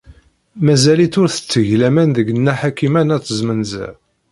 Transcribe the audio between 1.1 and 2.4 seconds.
ur tetteg laman deg